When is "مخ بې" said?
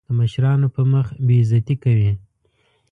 0.91-1.35